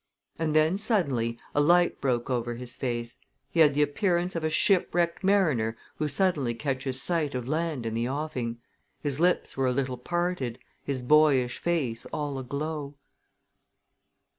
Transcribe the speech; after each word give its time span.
And 0.39 0.55
then 0.55 0.79
suddenly 0.79 1.37
a 1.53 1.61
light 1.61 2.01
broke 2.01 2.27
over 2.27 2.55
his 2.55 2.75
face. 2.75 3.19
He 3.51 3.59
had 3.59 3.75
the 3.75 3.83
appearance 3.83 4.35
of 4.35 4.43
a 4.43 4.49
shipwrecked 4.49 5.23
mariner 5.23 5.77
who 5.97 6.07
suddenly 6.07 6.55
catches 6.55 6.99
sight 6.99 7.35
of 7.35 7.47
land 7.47 7.85
in 7.85 7.93
the 7.93 8.09
offing. 8.09 8.57
His 9.03 9.19
lips 9.19 9.55
were 9.55 9.67
a 9.67 9.71
little 9.71 9.97
parted, 9.97 10.57
his 10.83 11.03
boyish 11.03 11.59
face 11.59 12.07
all 12.07 12.39
aglow. 12.39 12.95